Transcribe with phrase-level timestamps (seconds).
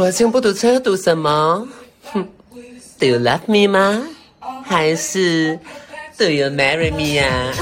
[0.00, 1.68] 国庆不堵车堵什么？
[2.04, 2.26] 哼
[2.98, 4.02] ，Do you love me 吗？
[4.64, 5.58] 还是
[6.16, 7.52] Do you marry me 呀？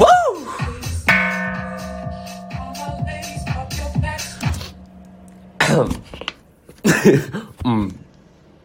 [0.00, 0.08] 哇！
[7.62, 7.88] 嗯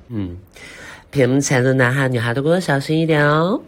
[0.10, 0.36] 嗯，
[1.12, 3.62] 屏幕前的男孩女孩都给我小心一点哦！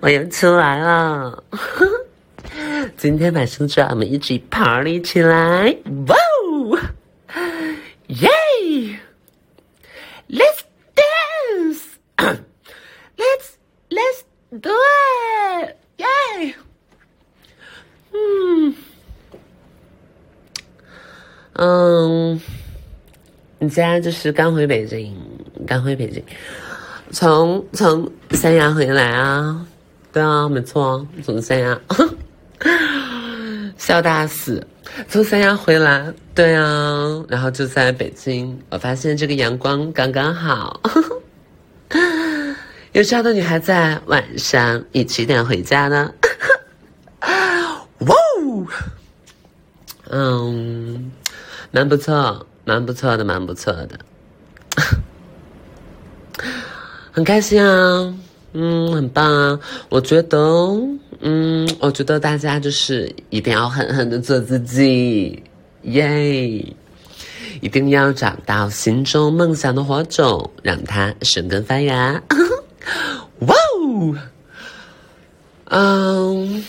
[0.00, 1.44] 我又出来了。
[2.96, 5.72] 今天晚上就让我们一起 party 起来！
[6.08, 6.78] 哇哦，
[8.08, 8.28] 耶
[10.28, 10.60] ！Let's
[12.18, 12.36] dance！Let's
[13.88, 15.76] let's do it！
[15.96, 16.04] 耶！
[18.12, 18.74] 嗯
[21.54, 22.40] 嗯，
[23.58, 25.16] 你家就是刚回北京，
[25.66, 26.22] 刚回北京，
[27.12, 29.64] 从从三亚回来啊？
[30.12, 31.80] 对啊，没错，从三亚。
[33.78, 34.66] 笑大死，
[35.08, 40.78] 从三亚回来，对啊，然后就在北京，我发现这个阳光刚刚好。
[42.92, 46.12] 有这样的女孩在晚上，你几点回家呢？
[48.00, 48.14] 哇
[50.10, 51.10] 哦，嗯，
[51.70, 53.98] 蛮不错，蛮不错的，蛮不错的，
[57.10, 58.14] 很开心啊，
[58.52, 60.38] 嗯，很棒啊，我觉得。
[61.22, 65.42] 嗯，我觉得大家就是一定要狠狠的做自己，
[65.82, 66.64] 耶！
[67.60, 72.22] 一定要找到心中梦想的火种，让它生根发芽。
[73.40, 73.54] 哇
[75.66, 76.34] 哦！
[76.44, 76.64] 嗯，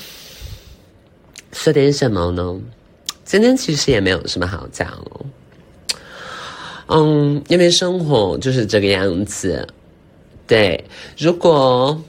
[1.53, 2.59] 说点什么呢？
[3.23, 5.25] 今天其实也没有什么好讲哦。
[6.87, 9.67] 嗯，因为生活就是这个样子。
[10.47, 10.83] 对，
[11.17, 12.01] 如果。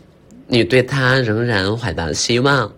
[0.48, 2.70] 你对他仍然怀抱希望，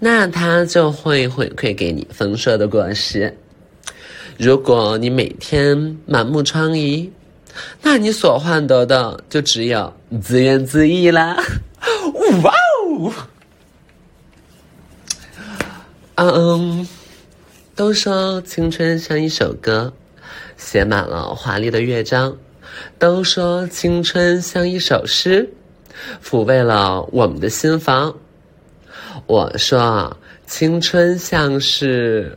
[0.00, 3.32] 那他就会回馈给你丰硕的果实。
[4.36, 7.08] 如果你每天满目疮痍，
[7.82, 11.36] 那你所换得的就只有自怨自艾啦。
[12.42, 12.52] 哇
[16.16, 16.32] 哦！
[16.34, 16.88] 嗯，
[17.76, 19.92] 都说青春像一首歌，
[20.62, 22.32] 写满了华丽的乐章；
[22.98, 25.48] 都说青春像一首诗。
[26.24, 28.12] 抚慰了我们的心房。
[29.26, 32.36] 我说，青春像是，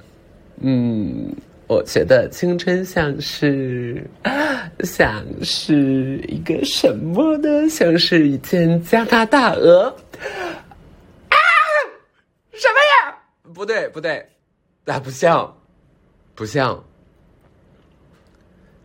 [0.62, 1.34] 嗯，
[1.68, 4.06] 我觉得青春像是，
[4.84, 7.69] 像是一个什么呢？
[7.69, 9.86] 像是一件加拿大鹅。
[11.30, 11.38] 啊！
[12.52, 13.18] 什么呀？
[13.53, 14.28] 不对，不对，
[14.84, 15.57] 那不像，
[16.36, 16.84] 不像。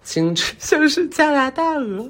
[0.02, 2.08] 青春像是加拿大鹅。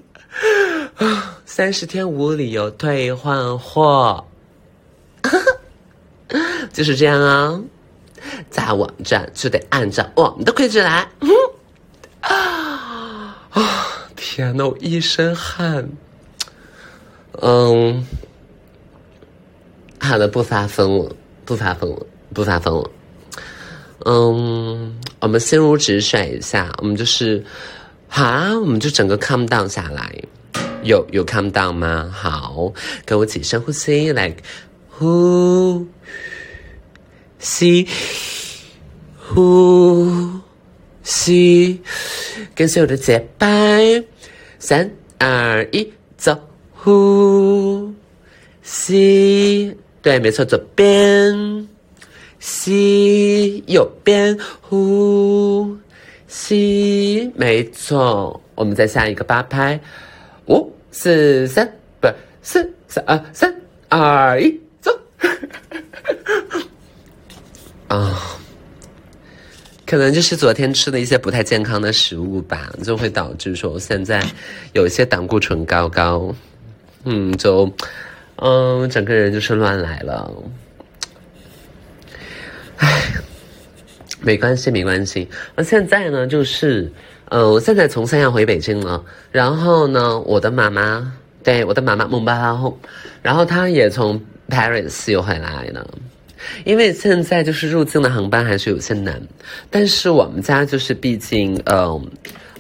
[0.97, 4.25] 啊， 三十天无理由退换货，
[6.73, 7.61] 就是这样啊，
[8.49, 11.09] 在网站就得按照我们的规矩来。
[12.21, 14.06] 啊啊！
[14.15, 15.89] 天呐，我一身汗。
[17.43, 18.06] 嗯，
[19.99, 21.12] 好的，不发疯了，
[21.45, 22.91] 不发疯了，不发疯了。
[24.05, 27.45] 嗯，我们心如止水一下，我们就是。
[28.12, 30.12] 好，我们就整个 calm down 下来，
[30.82, 32.10] 有有 calm down 吗？
[32.12, 32.72] 好，
[33.04, 34.34] 跟我一起深呼吸，来
[34.91, 35.87] 呼
[37.38, 37.87] 吸，
[39.16, 40.28] 呼
[41.04, 41.81] 吸，
[42.54, 44.04] 跟随我的节拍，
[44.59, 46.37] 三二一，走，
[46.75, 47.94] 呼
[48.62, 51.69] 吸，对，没错，左边
[52.41, 55.78] 吸，右边呼。
[56.31, 59.79] 吸，没错，我们再下一个八拍，
[60.47, 61.69] 五四三，
[62.01, 62.07] 不
[62.41, 63.53] 是，四三二三
[63.89, 64.97] 二一，走。
[67.89, 68.39] 啊，
[69.85, 74.25] 可能就是昨天吃的一些不太健康的食物吧，就会导致说现在
[74.73, 76.33] 有一些胆固醇高高，
[77.03, 77.69] 嗯，就
[78.37, 80.33] 嗯，整个人就是乱来了。
[82.77, 83.09] 唉。
[84.22, 85.28] 没关系，没关系。
[85.55, 86.90] 那现在呢，就是，
[87.26, 89.02] 呃，我现在从三亚回北京了。
[89.32, 91.12] 然后呢，我的妈妈，
[91.43, 92.78] 对，我的妈妈蒙巴拉后，
[93.22, 95.87] 然后她也从 Paris 又回来了。
[96.64, 99.20] 因为现在就是入境的航班还是有些难，
[99.69, 102.11] 但是我们家就是毕竟，嗯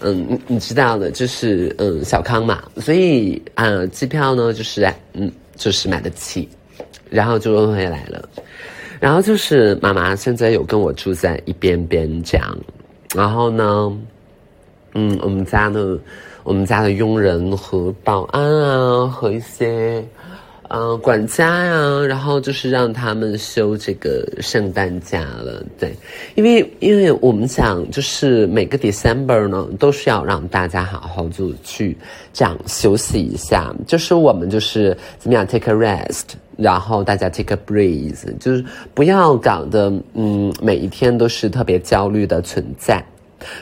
[0.00, 6.46] 嗯，你知道的，就是嗯小康嘛，所以啊，机票呢就是嗯就是买得起，
[7.08, 8.28] 然后就回来了。
[9.00, 12.56] 然后就是妈妈现在有跟我住在一边边这样，
[13.14, 13.98] 然后呢，
[14.94, 15.98] 嗯，我们家的
[16.42, 20.04] 我们家的佣人和保安啊和一些
[20.70, 25.92] 呃，管家呀，然后就是让他们休这个圣诞假了，对，
[26.36, 31.96] 因为因为我们想，就是每个 December 呢，都是要让大家好好就去
[32.32, 38.64] 这样休息一下，就是我们就是怎么样 take a rest，然后大家 take a breeze，就是
[38.94, 43.04] 不要搞得嗯每一天都是特别焦虑的存在，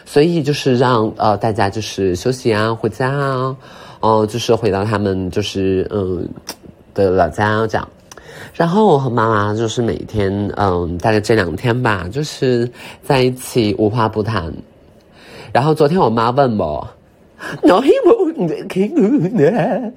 [0.04, 3.56] 所以就是让呃大家就是休息啊，回家啊，
[4.00, 6.28] 哦，就是回到他们就是嗯。
[7.04, 7.88] 的老家这样，
[8.54, 12.68] 然后我和妈妈就是每天，嗯，大概这两天吧，就是
[13.02, 14.52] 在一起无话不谈。
[15.52, 16.86] 然后昨天我妈问我，
[17.62, 18.92] 我希望你听
[19.36, 19.92] 呢？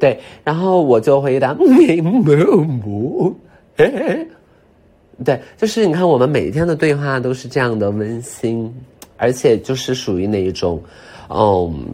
[0.00, 3.34] 对，然后我就回答，没有，
[5.24, 8.74] 对，就是你看我们每天的对话都是这样的温馨，
[9.16, 10.82] 而且就是属于那一种，
[11.28, 11.84] 嗯。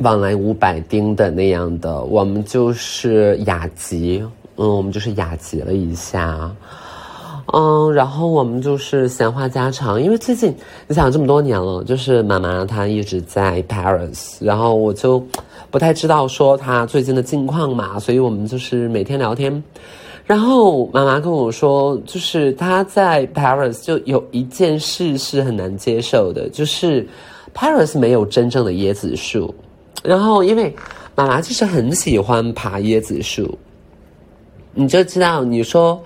[0.00, 4.24] 往来五百丁的那样的，我们就是雅集，
[4.56, 6.50] 嗯，我们就是雅集了一下，
[7.52, 10.52] 嗯，然后我们就是闲话家常，因为最近
[10.88, 15.24] 你想这么多年了，就是妈妈她一直在 Paris，然后我就
[15.70, 19.62] 不太知道说她最近的近况嘛，所以我们就是每天聊天，
[20.24, 27.06] 然后妈妈跟我说，就是她在 Paris 就有一件事是很难接受的，就是
[27.54, 29.54] Paris 没有真正的椰子树。
[30.02, 30.74] 然后，因为
[31.14, 33.58] 妈妈就是很喜欢爬椰子树，
[34.74, 36.02] 你就知道，你说，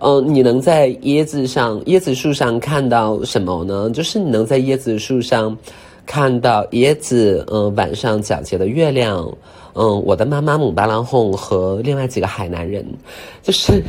[0.00, 3.90] 嗯，你能在椰子上、椰子树上看到什么呢？
[3.90, 5.56] 就是你能在椰子树上
[6.04, 9.26] 看到椰子，嗯，晚上皎洁的月亮，
[9.74, 12.84] 嗯，我的妈妈姆巴拉哄和另外几个海南人，
[13.42, 13.82] 就是，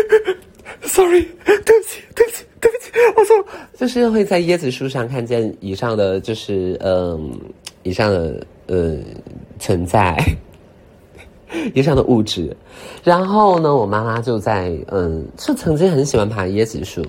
[0.82, 3.44] sorry，对不起，对不起，对不起，我错，
[3.78, 7.30] 就是会在椰子树上看见以上的就是，嗯，
[7.88, 8.44] 以上的。
[8.68, 8.96] 呃，
[9.60, 10.18] 存在
[11.72, 12.56] 以上的物质，
[13.04, 17.00] 然后呢，我妈妈就在嗯，就曾经很喜欢爬椰子树。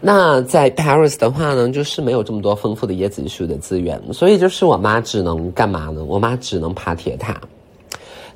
[0.00, 6.04] 那在 Paris 的话呢，就是没有这么多丰富的椰子树的资源，所以就是我妈只能干嘛呢？
[6.04, 7.40] 我妈只能爬铁塔。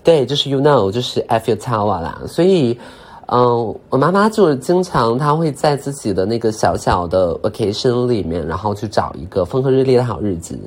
[0.02, 2.22] 对，就是 You know，就是 Eiffel Tower 啦。
[2.26, 2.76] 所以，
[3.26, 10.58] 嗯，我妈妈就是经常她会在自己的那个小小的 vacation 里面，然后去找一个风和日丽的好日子。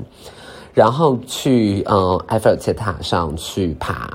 [0.72, 4.10] 然后去嗯埃菲尔铁塔上去爬，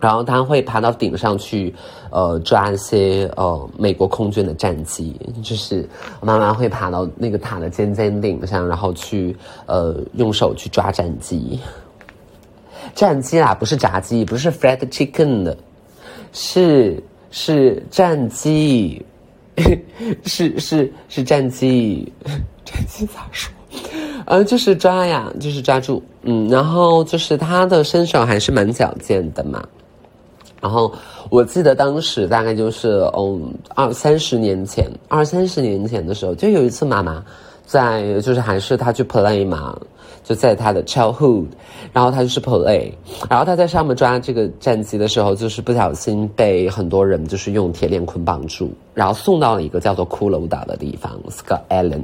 [0.00, 1.74] 然后他会爬到顶上去，
[2.10, 5.88] 呃抓一些呃美国空军的战机，就是
[6.20, 9.34] 我妈妈会爬到那个塔的尖尖顶上，然后去
[9.66, 11.60] 呃用手去抓战机，
[12.94, 15.56] 战机啦，不是炸鸡，不是 fried chicken 的，
[16.32, 17.02] 是
[17.38, 19.04] 是战机，
[20.24, 22.10] 是是是战机，
[22.64, 23.52] 战机咋说？
[24.24, 29.62] 呃，就是抓呀，就是抓住，嗯，然后就是他的身手还是蛮矫健的嘛。
[30.62, 30.90] 然后
[31.28, 37.22] 我记得当时大概就是，嗯，二三十年前，二三十年前的时候，就有一次妈妈
[37.66, 39.78] 在，就是还是他去 play 嘛。
[40.26, 41.46] 就在他的 childhood，
[41.92, 42.90] 然后他就是 play，
[43.30, 52.02] 然后他在上面抓这个战机的时候，就是不小心被很多人就是用铁链捆绑住，然后送到了一个叫做骷髅岛的地方 s c o t Island，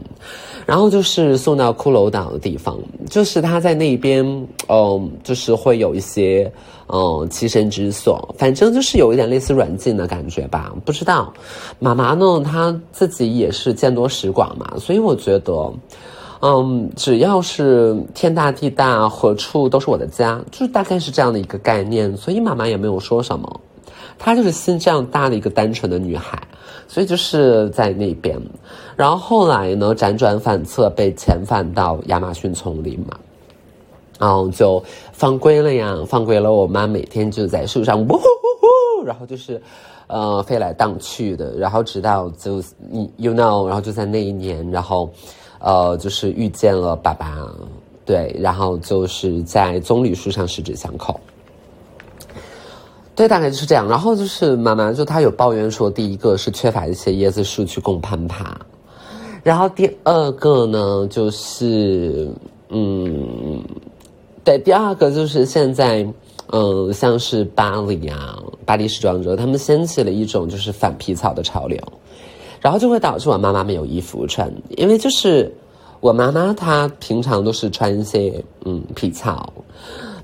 [0.64, 2.78] 然后就是送到骷髅岛的地方，
[3.10, 4.24] 就是他在那边，
[4.68, 6.52] 嗯，就是会有一些，
[6.86, 11.32] 嗯，栖身之所，反正就是有一点类似软禁的感觉吧，不知道，
[11.80, 15.72] 妈妈呢，她自己也是见多识广嘛，所以我觉得。
[16.44, 22.16] 嗯，只要是天大地大，何处都是我的家，就是大概是这样的一个概念。
[22.16, 23.60] 所以妈妈也没有说什么，
[24.18, 26.42] 她就是心这样大的一个单纯的女孩，
[26.88, 28.36] 所以就是在那边。
[28.96, 33.16] 然后后来呢，辗转反侧被遣返到亚马逊丛林嘛，
[34.18, 34.82] 然后就
[35.12, 36.52] 放归了呀，放归了。
[36.52, 39.62] 我妈每天就在树上呜呼呼呼，然后就是，
[40.08, 41.56] 呃，飞来荡去的。
[41.56, 45.08] 然后直到就你 you know，然后就在那一年，然后。
[45.64, 47.48] 呃，就是遇见了爸爸，
[48.04, 51.20] 对，然后就是在棕榈树上十指相扣，
[53.14, 53.88] 对，大概就是这样。
[53.88, 58.60] 然后就是妈妈就她有抱怨说，第一个是缺乏一些椰子树去供攀爬，
[59.44, 62.28] 然后第二个呢就是，
[62.70, 63.62] 嗯，
[64.42, 66.04] 对，第二个就是现在，
[66.48, 71.78] 嗯，像是巴黎啊，巴黎时装周，他们掀起了一种就是反皮草的潮流。
[72.62, 75.52] 然后就会导致我妈妈没有衣服穿，因为就是
[76.00, 79.52] 我妈妈她平常都是穿一些嗯皮草，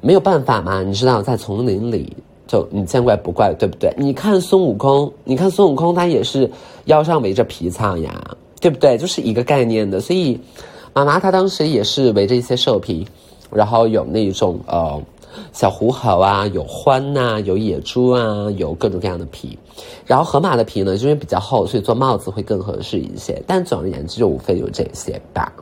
[0.00, 2.16] 没有办法嘛，你知道在丛林里
[2.46, 3.92] 就你见怪不怪，对不对？
[3.96, 6.48] 你看孙悟空，你看孙悟空他也是
[6.84, 8.96] 腰上围着皮草呀，对不对？
[8.96, 10.40] 就是一个概念的，所以
[10.94, 13.04] 妈妈她当时也是围着一些兽皮，
[13.50, 15.02] 然后有那种呃
[15.52, 19.58] 小狐猴啊，有獾呐，有野猪啊，有各种各样的皮。
[20.06, 23.42] 然后河马的皮呢，因为比较厚，所以做帽子会更合适一些。
[23.46, 25.52] 但总而言之，就无非有这些吧。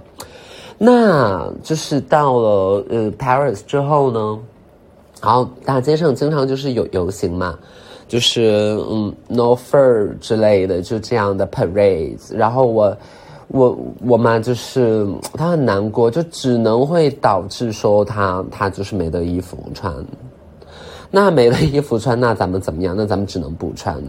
[0.79, 4.39] 那就是到了呃 Paris 之后呢，
[5.23, 7.59] 然后大街上经常就是有游行嘛，
[8.09, 12.35] 就是嗯 No Fur 之类的，就这样的 parades。
[12.35, 12.97] 然后我。
[13.49, 19.95] 我我妈就是她很难过，就只能会导致说她她就是没得衣服穿，
[21.11, 22.95] 那没得衣服穿，那咱们怎么样？
[22.97, 24.03] 那咱们只能不穿，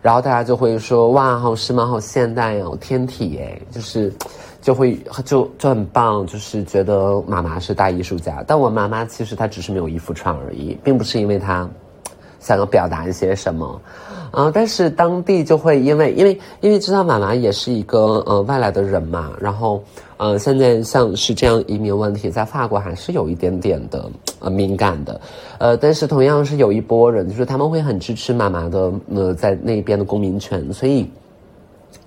[0.00, 4.12] 然后大家就会说哇，好时髦，好现代哦，天体哎，就是
[4.62, 8.44] 就会就就很棒，就是觉得妈妈是大艺术家。
[8.46, 11.68] 但我妈妈其实她只是没有衣服穿而已，并不是因为她
[12.38, 13.80] 想要表达一些什么。
[14.30, 19.82] 啊，但是当地就会因为因为因为知道妈妈也是一个呃外来的人嘛，然后
[20.16, 25.20] 呃现在像是这样移民问题，在法国还是有一点点的呃敏感的，
[25.58, 31.10] 呃，但是同样是有一波人，就是他们会很支持妈妈的呃在那边的公民权，所以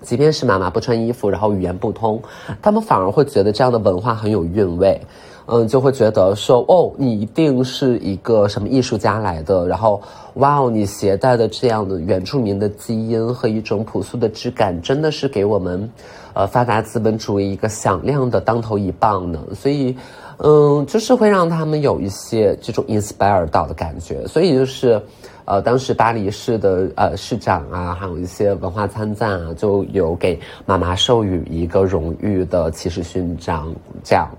[0.02, 2.22] 即便是妈妈不穿衣服，然后语言不通，
[2.62, 5.00] 他们反而会觉得这样的文化很有韵味。
[5.46, 10.00] 嗯，就会觉得说，哦，你一定是一个什么艺术家来的，然后，
[10.34, 15.90] 哇哦，你携带的这样的原住民的基因和一种朴素的质感，真的是给我们，
[16.34, 19.40] 呃，发达资本主义一个响亮的当头一棒呢。
[19.54, 19.96] 所以，
[20.38, 24.24] 嗯，就是会让他们有一些这种 inspire 到的感觉。
[24.28, 25.02] 所以就是，
[25.44, 34.30] 呃，当时巴黎市的呃市长啊，还有一些文化参赞啊，就有给妈妈授予一个荣誉的骑士勋章，这样。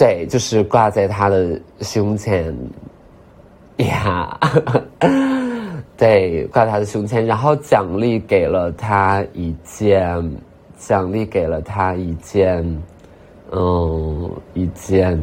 [0.00, 2.56] 对，就是挂在他的胸前，
[3.76, 4.40] 呀，
[5.94, 10.32] 对，挂他的胸前，然后奖励给了他一件，
[10.78, 12.64] 奖励给了他一件，
[13.52, 15.20] 嗯，一件，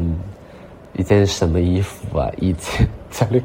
[0.94, 2.30] 一件什么衣服啊？
[2.38, 3.42] 一件奖励，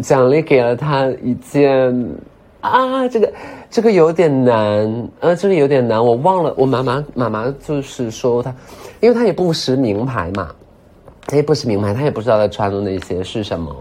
[0.00, 1.94] 奖励给了他一件。
[2.62, 3.30] 啊，这个
[3.70, 6.52] 这个有点难，呃，这个有点难，我忘了。
[6.56, 8.52] 我妈妈妈妈就是说她，
[8.98, 10.50] 因为她也不识名牌嘛，
[11.26, 13.72] 她也不识名牌，她也不知道她穿的那些是什么，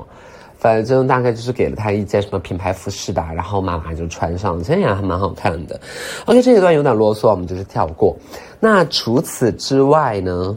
[0.60, 5.80] 反正大概就是给了她一件什么品牌服饰吧，然后妈妈就穿上，这样还蛮好看的。
[6.26, 8.16] OK，这一段有点啰嗦，我们就是跳过。
[8.60, 10.56] 那除此之外呢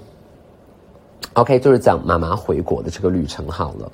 [1.32, 3.90] ？OK，就是讲妈妈回国的这个旅程好了。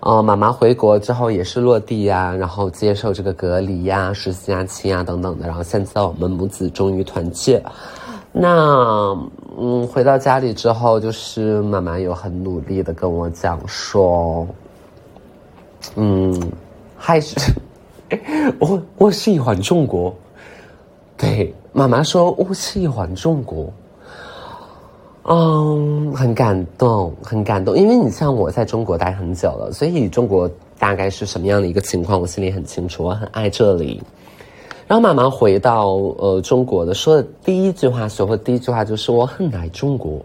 [0.00, 7.60] 哦，妈妈回国之后也是落地呀，然后接受这个隔离呀、十四假期啊等等的，然后现在我们母子终于团聚。
[8.30, 9.16] 那
[9.58, 14.46] 嗯，回到家里之后，就是妈妈有很努力的跟我讲说，
[15.96, 16.52] 嗯，
[16.96, 17.34] 还是
[18.60, 20.14] 我我喜欢中国。
[21.16, 23.72] 对，妈妈说我喜欢中国。
[25.30, 34.02] 嗯，很感动，很感动，因为你像我在中国待很久了，所以中国大概是什么样的一个情况，我心里很清楚，我很爱这里。
[34.86, 40.18] 然后妈妈回到呃中国的说的第一句话，学会第一句话就是我很爱中国。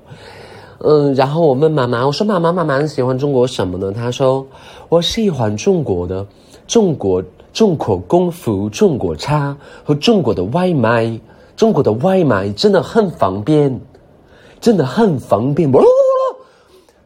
[0.77, 3.91] 嗯，然后我问妈妈，我说妈妈，妈妈你喜欢中国什么呢？
[3.91, 4.47] 她说
[4.87, 6.25] 我喜欢中国的
[6.65, 11.19] 中国中国功夫、中国茶和中国的外卖，
[11.57, 13.81] 中国的外卖真的很方便。
[14.63, 15.83] 真的很方便，不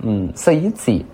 [0.00, 1.04] 嗯，so easy。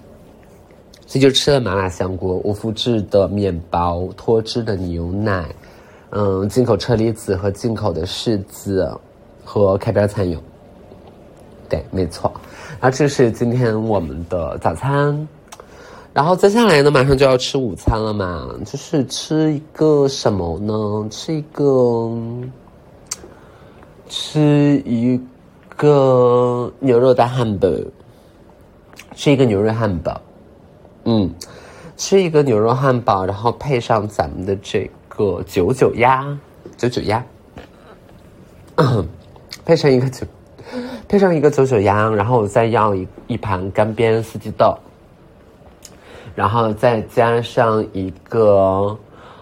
[1.06, 5.44] 所以就吃了麻辣香锅，无麸质的面包，脱脂的牛奶，
[6.10, 8.88] 嗯，进口车厘子和进口的柿子
[9.44, 10.38] 和开边蚕蛹。
[11.68, 12.30] 对，没错。
[12.80, 15.26] 然后这是今天我们的早餐。
[16.12, 21.08] 然后接下来呢，马上就要吃午餐了嘛，就是吃一个什么呢？
[21.08, 22.10] 吃一个，
[24.08, 25.20] 吃一
[25.76, 27.68] 个牛肉的汉堡，
[29.14, 30.20] 吃一个牛肉汉堡，
[31.04, 31.32] 嗯，
[31.96, 36.26] 吃一个牛肉汉堡，然后配上咱们的这个九九鸭，
[36.76, 37.24] 九九鸭，
[39.64, 40.26] 配上一个九，
[41.06, 44.76] 配上一个九九鸭，然后我再要一一盘干煸四季豆，
[46.34, 48.96] 然后再加上一个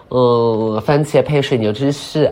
[0.09, 2.31] 嗯番茄配水牛芝士。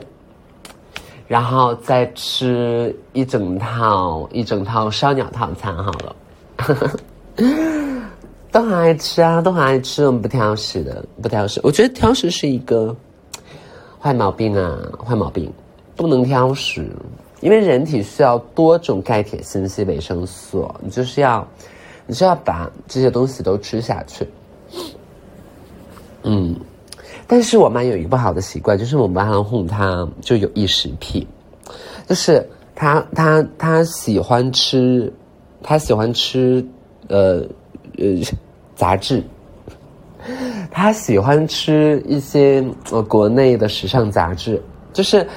[1.28, 6.16] 然后再吃一整套一整套烧鸟套餐好了，
[8.50, 11.60] 都很爱吃啊，都很爱吃，我们不挑食的，不挑食。
[11.66, 12.96] 我觉得挑食是一个
[14.00, 15.52] 坏毛病啊，坏毛病，
[15.98, 16.90] 不能挑食，
[17.42, 21.46] 因为人体需要多种钙、铁、锌、硒、维生素，你就是要，
[22.06, 24.26] 你就要把这些东西都吃下去。
[26.24, 26.56] 嗯。
[27.30, 31.28] 但是我妈有一个不好的习惯，就是我们妈哄她就有异食癖，
[32.08, 35.12] 就是她她她喜欢吃，
[35.62, 36.66] 她喜欢吃，
[37.10, 37.46] 呃
[37.98, 38.06] 呃
[38.78, 39.22] 杂志，
[40.72, 45.28] 她喜欢吃一些呃国内的时尚杂志，就是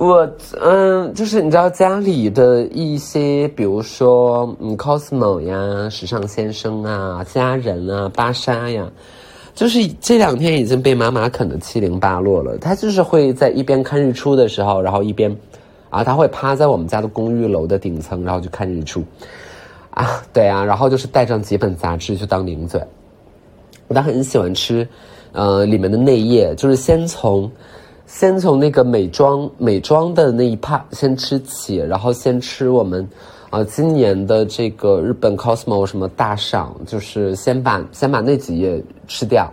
[0.00, 0.26] 我
[0.62, 8.90] 嗯就是你知道家里的一些，比如说嗯 cosmo 呀、时尚先生啊、家人啊、芭莎呀。
[9.54, 12.56] 就是这两天已经被妈妈啃得七零八落了。
[12.56, 15.36] 他就是会在一边看日出的时候，然后一边，
[15.90, 19.04] 啊，他会趴在我们家的公寓楼的顶层，然后就看日出，
[19.90, 22.80] 啊，对啊，然后就是带上几本杂志就当零嘴。
[23.88, 24.88] 我很喜欢吃，
[25.32, 27.50] 呃，里面的内页，就是先从，
[28.12, 33.08] 先从那个美妆美妆的那一 part 先吃起，然后先吃我们。
[33.50, 39.50] 啊，今年的这个日本 Cosmo 什么大赏，就是先把先把那几页吃掉，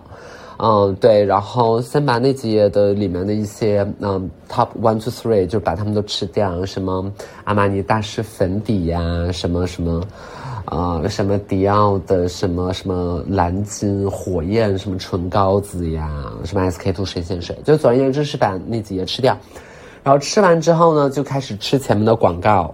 [0.58, 7.12] 嗯，对，然后先把那几页的里面的一些嗯 Top One to Three 就把它们都吃掉，什么
[7.44, 10.04] 阿玛尼大师粉底呀，什么什么，
[10.68, 19.38] 啊，什么迪奥的什么什么蓝金火焰什么唇膏子呀，什么 SK two 水仙水，就总而言之是把那几页吃掉，
[20.04, 22.74] 然后吃完之后呢，就开始吃前面的广告。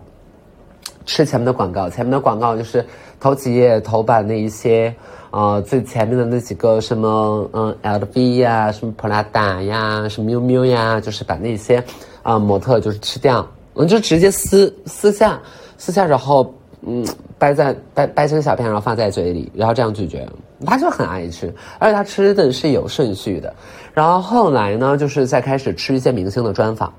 [1.06, 2.84] 吃前面的广告，前面的广告就是
[3.20, 4.96] 头几页头版那一些，
[5.32, 11.84] 呃，最前面的那几个什么，嗯，LV 呀，什么 Prada 呀，什么 miu miu 呀，就是把那些，
[12.22, 15.38] 啊，模特就是吃掉，嗯，就直接撕撕下，
[15.78, 16.54] 撕下然后，
[16.86, 17.06] 嗯，
[17.38, 20.28] 掰在掰掰成小片，然后放在嘴里，然后这样咀嚼，
[20.65, 23.54] 他就很爱吃，而且他吃的是有顺序的，
[23.93, 26.93] 然后后来呢，就是在开始吃一些明星的专访。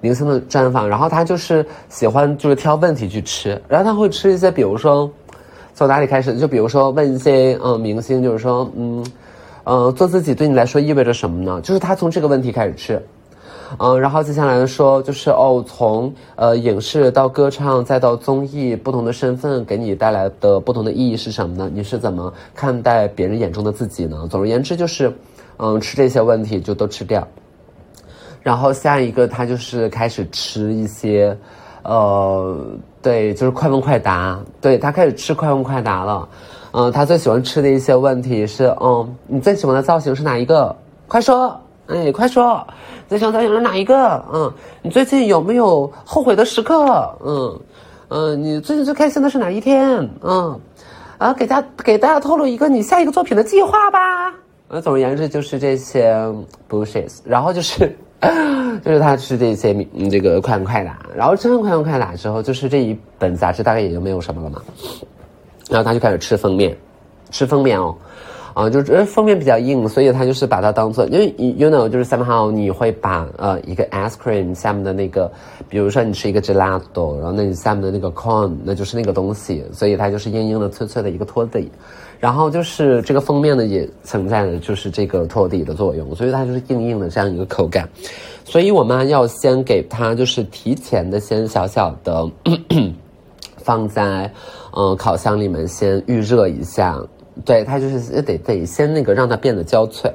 [0.00, 5.10] 明星的专访，然后他就是喜欢就是挑问题去吃，然后他会吃一些，比如说
[5.72, 9.06] 从哪里开始，就比如说问一些嗯明星，就是说嗯，
[9.64, 11.58] 呃做自己对你来说意味着什么呢？
[11.62, 13.02] 就是他从这个问题开始吃，
[13.78, 21.70] 嗯，然后接下来说就是哦从呃影视到歌唱再到综艺，不同的身份给你带来的不同的意义是什么呢？
[21.72, 24.26] 你是怎么看待别人眼中的自己呢？
[24.30, 25.12] 总而言之就是
[25.58, 27.26] 嗯吃这些问题就都吃掉。
[28.42, 31.34] 然后下一个他就是开始吃一些，
[31.82, 32.62] 呃，
[33.00, 34.38] 对，就是快问快答。
[34.60, 36.28] 对他开始吃快问快答了，
[36.72, 40.76] 嗯，他最喜欢吃的一些问题是，嗯，你最喜欢的造型是哪一个？
[41.08, 42.66] 快说，哎，快说，
[43.08, 44.24] 最喜欢造型是哪一个？
[44.32, 47.16] 嗯，你最近有没有后悔的时刻？
[47.24, 47.60] 嗯，
[48.08, 50.08] 嗯，你最近最开心的是哪一天？
[50.22, 50.58] 嗯，
[51.18, 54.32] 啊，给大家给大家透露一个你下一个作品的计划吧。
[54.68, 56.14] 呃，总而言之就是这些
[56.68, 57.94] bullshit，然后就是。
[58.82, 64.62] 就是他吃这些嗯这个快问快答，然后吃完快问快答之后，就是这一本杂志大概也就没有什么了嘛。
[65.68, 66.74] 然后他就开始吃封面，
[67.30, 67.94] 吃封面哦，
[68.54, 75.30] 啊，就是封面比较硬，所以他就是把它当做，因为 you know 就是 somehow 你会把呃一个 ice cream 下面的那个，
[75.68, 81.70] 比如说你吃一个 gelato，然后那你下面的那个 con 那就是那个东西，所以它就是硬硬的、脆脆的一个托底。
[82.20, 87.86] 然后就是这个封面呢，也存在的就是这个托底的作用，所以它就是硬硬的这样一个口感。
[88.44, 92.30] 所以我妈要先给它就是提前的先小小的
[93.58, 94.30] 放在
[94.76, 96.98] 嗯烤箱里面先预热一下，
[97.44, 100.12] 对它就是得得先那个让它变得焦脆。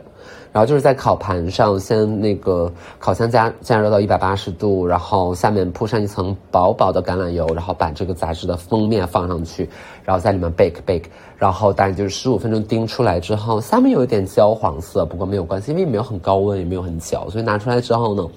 [0.51, 9.69] 然后就是在烤盘上先那个烤箱加加热到一百八十度，然后下面铺上一层薄薄的橄榄油，然后把这个杂志的封面放上去，
[10.03, 11.03] 然后在里面 bake bake，
[11.37, 18.27] 然后大概就是十五分钟叮出来之后，下面有一点焦黄色，不过没有关系，因为没有很高温，也没有很焦，所以拿出来之后呢，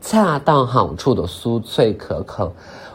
[0.00, 2.50] 恰到好处的酥脆可口，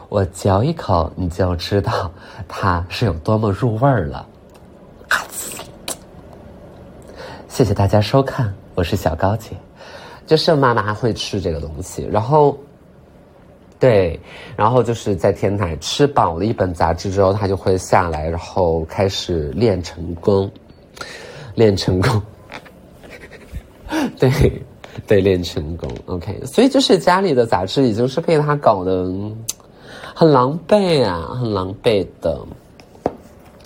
[0.08, 2.10] 我嚼一口你就知道
[2.48, 4.26] 它是有多么入味儿了。
[7.48, 9.50] 谢谢大家收看，我是小高姐，
[10.26, 12.56] 就是妈妈会吃这个东西，然后，
[13.78, 14.18] 对，
[14.56, 20.50] 然后就是在天台吃饱了一本杂志之后，他就会下来，然后开始练成功，
[21.54, 22.22] 练成功，
[24.18, 24.30] 对，
[25.06, 25.90] 对，练成功。
[26.06, 29.10] OK，所以就是家里的杂志已经是被他搞得
[30.14, 32.38] 很狼狈啊，很狼狈的，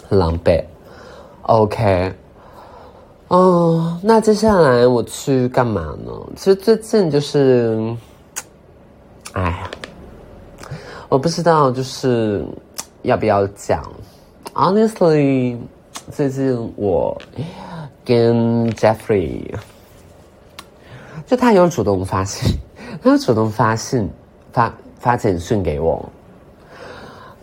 [0.08, 0.62] 很狼狈。
[1.42, 2.12] OK，
[3.28, 6.12] 哦，那接下来我去干嘛呢？
[6.36, 7.96] 其实最近就是，
[9.32, 9.70] 哎呀。
[11.08, 12.46] 我不知道，就是
[13.02, 13.82] 要不要讲。
[14.54, 15.58] Honestly，
[16.12, 17.20] 最近我
[18.04, 19.52] 跟 Jeffrey，
[21.26, 22.56] 就他有主动发信，
[23.02, 24.08] 他有主动发信
[24.52, 26.08] 发发简讯给我。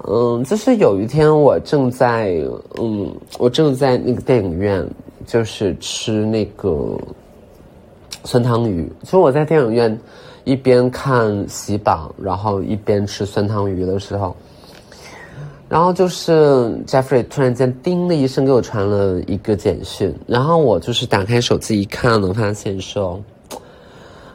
[0.08, 2.42] 嗯，就是有一天我正在
[2.80, 4.88] 嗯，我正在那个电影院，
[5.26, 6.98] 就是吃那个
[8.24, 8.92] 酸汤鱼。
[9.04, 10.00] 其实我在电影院。
[10.48, 14.34] 一边看喜榜，然后一边吃酸汤鱼的时候，
[15.68, 23.22] 然后就是 Jeffrey 突然间叮的一声给我传了一个简讯，然后我就是打开手机一看，能发现说，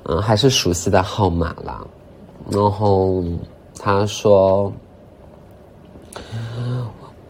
[0.02, 1.82] 嗯，还是熟悉的号码啦。
[2.50, 3.24] 然后
[3.78, 4.70] 他说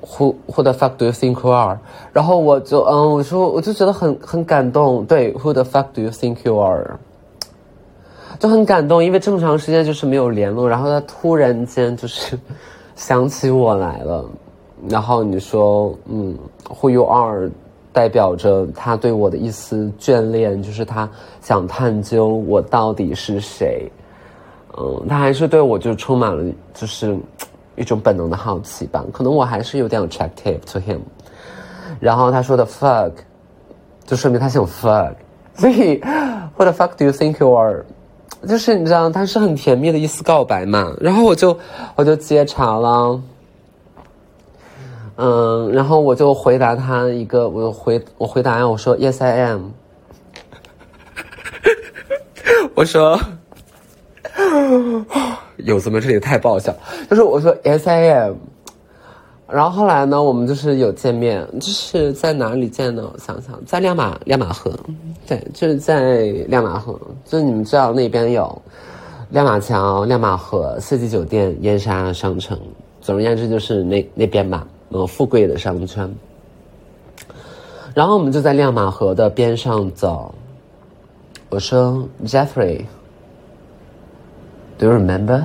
[0.00, 1.78] ，Who Who the fuck do you think you are？
[2.12, 6.98] 然后我就嗯，我说我就觉得很很感动，对，Who the fuck do you think you are？
[8.38, 12.36] 就很感动，因为这么长时间就是没有联络，然后他突然间就是
[12.96, 14.24] 想起我来了，
[14.88, 16.36] 然后你说，嗯
[16.68, 17.48] ，Who you are，
[17.92, 21.08] 代表着他对我的一丝眷恋，就是他
[21.40, 23.88] 想探究我到底是谁，
[24.76, 27.16] 嗯，他还是对我就充满了就是
[27.76, 31.00] 一种本能的好奇吧，可能我还是有点 attractive to him，
[32.00, 33.12] 然后他说的 fuck，
[34.04, 35.14] 就说明他想 fuck，
[35.54, 36.00] 所以
[36.56, 37.84] What the fuck do you think you are？
[38.46, 41.56] 就是你知道，他是很甜蜜的一丝告白嘛，然后我就
[41.94, 43.20] 我就接茬了，
[45.16, 49.70] 嗯，然后我就回答他一个，我回我回答我说 Yes I am，
[52.74, 53.18] 我说
[55.64, 56.74] 有什么这里太爆笑，
[57.08, 58.34] 就是我说 SIM，。
[59.48, 63.10] 然后后来呢，我们就是有见面，就是在哪里见呢？
[63.12, 64.72] 我想想，在亮马亮马河，
[65.26, 68.62] 对，就是在亮马河，就你们知道那边有
[69.28, 72.58] 亮马桥、亮马河、四季酒店、燕莎商城，
[73.02, 76.10] 总而言之就是那那边吧，呃，富贵的商圈。
[77.94, 80.34] 然后我们就在亮马河的边上走，
[81.50, 82.82] 我说 Jeffrey
[84.82, 85.44] Do you remember？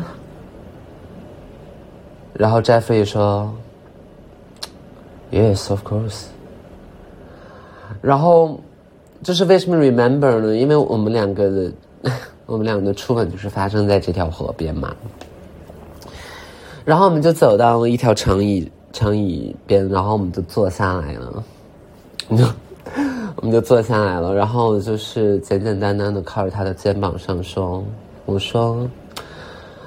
[2.33, 3.53] 然后 Jeffrey 说。
[5.31, 6.23] Yes, of course.
[8.01, 8.59] 然后，
[9.21, 10.57] 就是为什么 remember 呢？
[10.57, 11.71] 因为我们两个的，
[12.47, 14.95] 我们两个的初吻就是发生在这条河边嘛。
[16.83, 21.43] 然后我们就走到了一条长椅长椅边，然后我们就坐下来了。
[22.35, 22.43] 就
[23.37, 27.83] 我们就坐下来了，然后就是简简单单的靠着他的肩膀上说
[28.25, 28.89] ：“我说，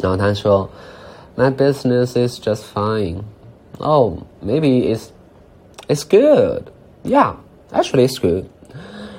[0.00, 0.68] 然后他说
[1.36, 3.22] ，My business is just fine.
[3.78, 5.08] Oh, maybe it's
[5.88, 6.62] it's good.
[7.04, 7.34] Yeah,
[7.72, 8.44] actually it's good.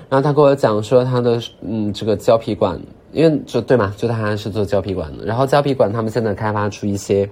[0.10, 2.80] 然后他跟我讲说他的嗯这个胶皮管，
[3.12, 5.26] 因为就对嘛，就他是做胶皮管的。
[5.26, 7.30] 然后胶皮管他们现在开发出一些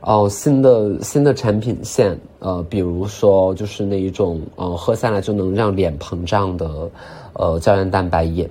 [0.00, 6.90] 哦新的新的产品线，呃，比如说就是那一种呃喝下来就能让脸膨胀的
[7.34, 8.50] 呃胶原蛋白液，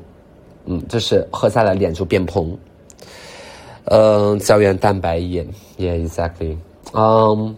[0.65, 2.57] 嗯，就是喝下来脸就变蓬。
[3.85, 6.57] 嗯，胶原蛋白饮，Yeah, exactly.
[6.93, 7.55] 嗯。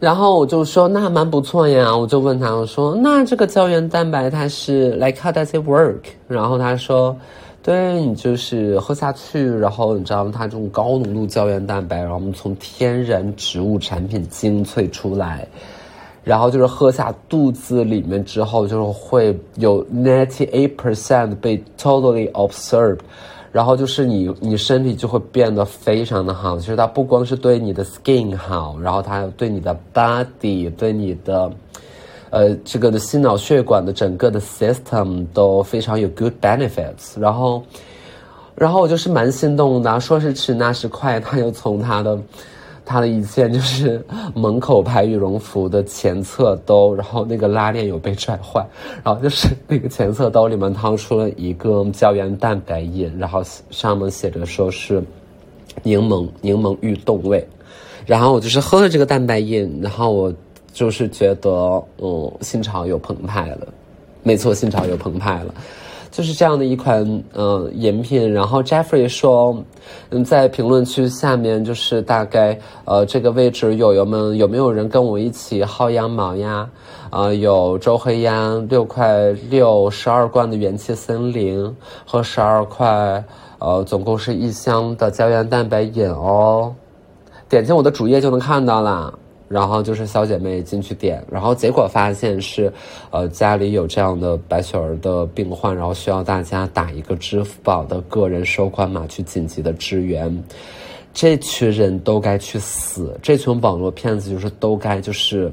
[0.00, 6.02] 然后我就说那蛮不错呀，我就问他我说那这个胶原蛋白它是 like how does it work？
[6.28, 7.16] 然后他说，
[7.64, 15.44] 对你就是喝下去，然后你知道它这种高浓度胶原蛋白，然后我们从天然植物产品精粹出来，
[16.22, 23.00] 然后就是喝下肚子里面之后，就是会有 ninety eight percent 被 totally absorbed。
[23.50, 26.58] 然后就是你，你身体就会变得非常的好。
[26.58, 31.50] 其实它不光是对你的 skin 好，然后它对你的 body，对你的，
[32.30, 37.18] 呃，这个的心脑血管的整个的 system 都非常有 good benefits。
[37.18, 37.62] 然后，
[38.54, 42.18] 然后我就是蛮心动的，说是迟那时快，他又从他的
[42.88, 44.02] 他的一件就是
[44.34, 48.66] 门口牌羽绒服的前侧兜，然后那个拉链有被拽坏，
[49.04, 55.04] 然后就是那个前侧兜里面掏出了一个胶原蛋白饮，然后上面写着说是
[55.82, 57.46] 柠檬柠檬玉冻味，
[58.06, 60.32] 然后我就是喝了这个蛋白饮，然后我
[60.72, 61.50] 就是觉得
[61.98, 63.68] 嗯心潮又澎湃了，
[64.22, 65.54] 没错，心潮又澎湃了。
[66.10, 69.56] 就是这样的一款呃饮品，然后 Jeffrey 说，
[70.10, 76.68] 嗯，在评论区下面就是大概呃这个位置友友们有没有人跟我一起薅羊毛呀？
[77.10, 83.24] 啊，有周黑鸭六块六十二罐的元气森林和十二块，
[83.58, 86.74] 呃，总共是一箱的胶原蛋白饮哦，
[87.48, 89.12] 点进我的主页就能看到啦。
[89.48, 92.70] 然后就是小姐妹进去点，然后结果发现是，
[93.10, 100.44] 呃，家里有这样的白雪儿的病患，然后需要大家打一个支付宝的个人收款码去紧急的支援。
[101.14, 105.50] 这群人都该去死，这群网络骗子就是都该就是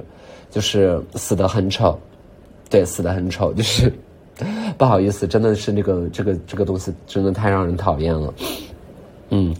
[0.52, 1.98] 就是死的很丑，
[2.70, 3.92] 对，死的很丑，就是
[4.78, 8.34] 不好意思，真的是那个这个这个东西真的太让人讨厌了，
[9.30, 9.56] 嗯。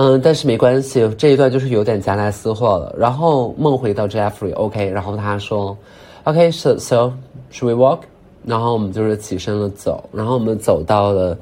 [0.00, 2.94] 嗯，但是没关系，这一段就是有点夹带私货了。
[2.96, 5.76] 然后梦回到 Jeffrey，OK，然后他说
[6.22, 7.12] ，OK，so so
[7.50, 7.98] should we walk？
[8.44, 11.36] 然后我们就是起身了走，然后我们走到了，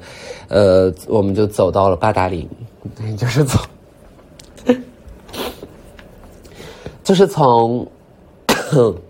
[0.47, 2.49] 呃，我们就走到了八达岭，
[3.15, 3.59] 就是走，
[7.03, 7.87] 就是从。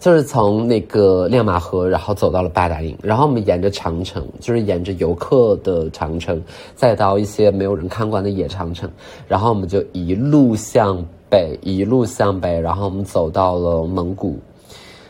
[0.00, 6.42] 就是从那个亮马河，然后走到了八达岭，然后我们沿着长城，就是沿着游客的长城，
[6.74, 8.90] 再到一些没有人看管的野长城，
[9.28, 14.38] 然后我们就一路向北，一路向北，然后我们走到了蒙古，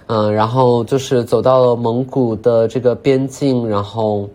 [0.09, 4.29] 嗯，然后就是走到了蒙古的这个边境，然后，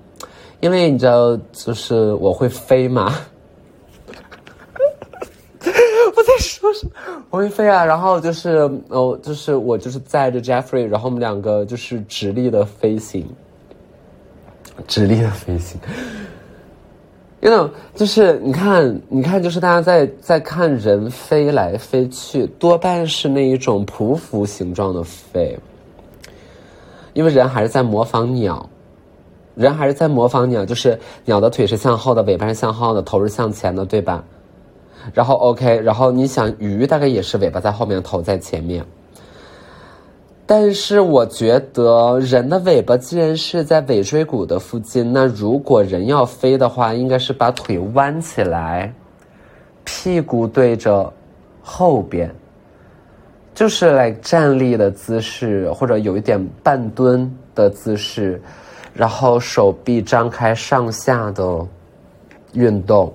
[0.62, 3.14] 因为你知道，就是我会飞嘛。
[6.66, 6.92] 说什么？
[7.30, 7.86] 我会飞啊！
[7.86, 13.28] 然后就是哦，就是我就是载着 Jeffrey，然后我们两个就是直立的飞行，
[14.88, 15.80] 直立的飞行。
[17.42, 25.56] 因为就是你看，你看，就是大家在在看人飞来飞去，多半是那一种匍匐形状的飞，
[27.14, 28.68] 因为人还是在模仿鸟，
[29.54, 34.24] 人还是在模仿鸟，就是鸟的腿是向后的，尾巴是向后的，头是向前的，对吧？
[35.14, 38.84] 然后 OK，然后你想鱼大概也是尾巴在后面，头在前面。
[40.48, 48.94] 但是我觉得人的尾巴既然是在尾椎骨的附近，那如果人要飞的话，应该是把腿弯起来，
[49.84, 51.12] 屁股对着
[51.64, 52.30] 后边，
[53.56, 58.40] 就是来站立的姿势，或者有一点半蹲的姿势，
[58.94, 61.66] 然后手臂张开上下的
[62.54, 63.12] 运动。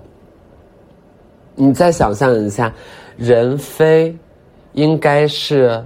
[1.60, 2.72] 你再想象一下，
[3.18, 4.16] 人飞
[4.72, 5.84] 应该是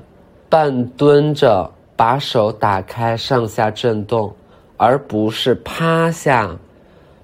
[0.48, 4.32] 半蹲着，把手打开上下震动，
[4.76, 6.56] 而不是趴下，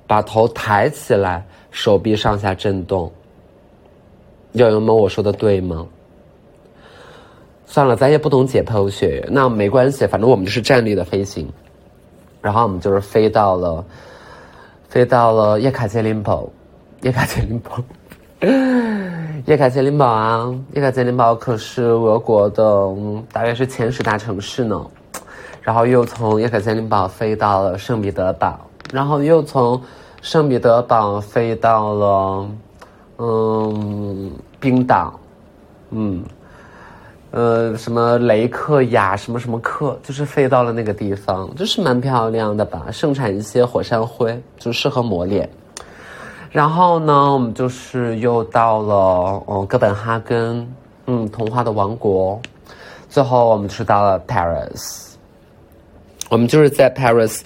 [0.05, 3.13] 把头抬起来，手臂上下震动。
[4.51, 5.87] 友友们，我说的对吗？
[7.67, 11.49] 算了，咱也不懂解剖学，那没关系，反正我们就是站立的飞行。
[12.43, 13.85] 然后我们就是飞到了，
[14.89, 16.51] 飞到了叶卡捷琳堡，
[17.03, 17.81] 叶卡捷琳堡。
[19.47, 22.89] 叶卡捷琳堡啊，叶卡捷琳堡可是俄国的
[23.33, 24.85] 大约是前十大城市呢。
[25.63, 28.59] 然后又从叶卡捷琳堡飞到了圣彼得堡，
[28.93, 29.81] 然后又从
[30.23, 32.49] 圣彼得堡飞到了
[33.19, 35.21] 嗯冰岛，
[35.91, 36.25] 嗯
[37.31, 45.49] 呃什么雷克雅什么什么克，就是飞到了那个地方，就是蛮漂亮的吧，盛产一些火山灰，就适合磨练。
[46.51, 50.69] 然后呢，我们就是又到了嗯哥本哈根，
[51.07, 52.41] 嗯童话的王国，
[53.09, 55.13] 最后我们去到了 Paris。
[56.29, 57.43] 我们就是在 Paris，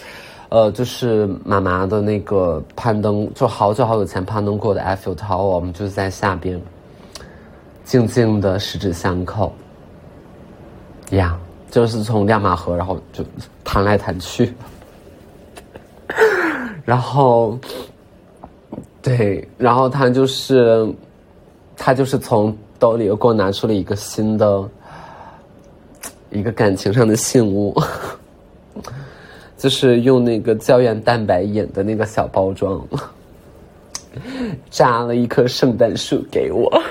[0.49, 6.59] 呃，就是妈妈的那个攀登，就好久好久前攀登过的 Eiffel Tower，我们就在下边，
[7.85, 9.53] 静静的十指相扣，
[11.11, 11.39] 呀，
[11.71, 13.23] 就是从亮马河，然后就
[13.63, 14.55] 弹来弹去，
[16.87, 17.59] 然后。
[19.05, 20.91] 对，然后他就是，
[21.77, 24.67] 他就是从兜里又给我拿出了一个新的，
[26.31, 27.79] 一个感情上的信物，
[29.59, 32.83] 就是用那个胶原蛋白饮的那个小包装，
[34.71, 36.83] 扎了一棵圣诞树给我。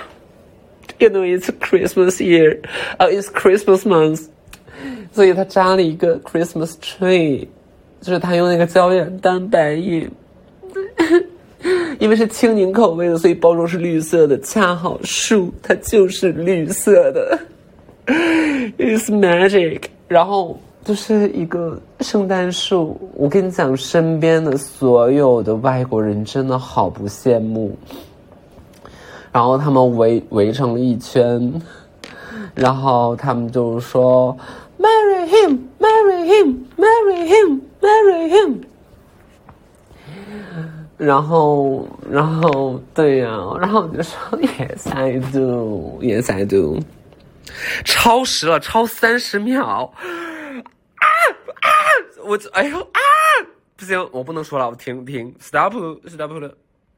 [0.99, 2.59] You know it's Christmas year,
[2.99, 4.27] oh it's Christmas month，
[5.11, 7.47] 所以他扎了一个 Christmas tree，
[8.01, 10.07] 就是他用那个胶原蛋白饮。
[11.99, 17.39] 因为是青柠口味的，所以包装是绿色的，恰好树它就是绿色的
[18.77, 19.83] ，It's magic。
[20.07, 27.75] 然后就是一个圣诞树，我跟你讲，身边的所有的外国人真的好不羡慕。
[29.31, 31.61] 然后他们围围成了一圈，
[32.53, 34.37] 然后他们就说
[34.77, 38.57] ：“Marry him, marry him, marry him, marry him。”
[41.05, 43.27] 然后，然后，对呀，
[43.59, 45.99] 然后我就说：“Yes, I do.
[46.01, 46.79] Yes, I do.”
[47.83, 49.93] 超时了，超三十秒！
[49.95, 51.05] 啊
[51.61, 51.69] 啊！
[52.23, 52.99] 我哎呦啊！
[53.75, 55.73] 不行，我不能说了，我停停，stop
[56.07, 56.31] stop。